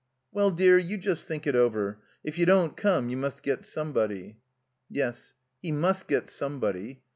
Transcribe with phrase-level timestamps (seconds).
[0.31, 2.01] "Well, dear, you just think it over.
[2.23, 4.39] If you don't come you must get somebody."
[4.89, 5.35] Yes.
[5.61, 7.03] He must get somebody.